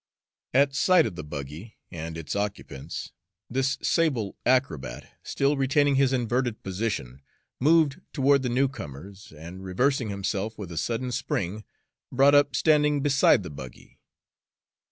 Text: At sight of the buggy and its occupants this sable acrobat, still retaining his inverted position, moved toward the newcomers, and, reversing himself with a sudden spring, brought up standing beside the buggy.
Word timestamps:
At 0.51 0.73
sight 0.73 1.05
of 1.05 1.15
the 1.15 1.23
buggy 1.23 1.77
and 1.91 2.17
its 2.17 2.35
occupants 2.35 3.11
this 3.51 3.77
sable 3.83 4.35
acrobat, 4.47 5.07
still 5.21 5.55
retaining 5.57 5.93
his 5.93 6.11
inverted 6.11 6.63
position, 6.63 7.21
moved 7.59 8.01
toward 8.11 8.41
the 8.41 8.49
newcomers, 8.49 9.31
and, 9.31 9.63
reversing 9.63 10.09
himself 10.09 10.57
with 10.57 10.71
a 10.71 10.77
sudden 10.79 11.11
spring, 11.11 11.63
brought 12.11 12.33
up 12.33 12.55
standing 12.55 13.01
beside 13.01 13.43
the 13.43 13.51
buggy. 13.51 13.99